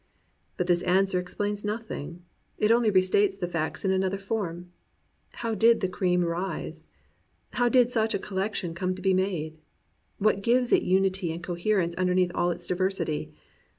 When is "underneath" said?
11.97-12.31